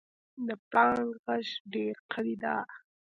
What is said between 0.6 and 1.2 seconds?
پړانګ